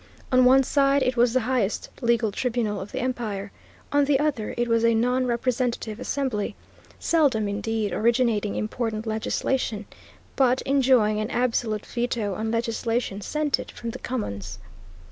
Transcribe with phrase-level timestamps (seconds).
[0.31, 3.51] On one side it was the highest legal tribunal of the Empire,
[3.91, 6.55] on the other it was a non representative assembly,
[6.97, 9.85] seldom indeed originating important legislation,
[10.35, 14.57] but enjoying an absolute veto on legislation sent it from the Commons.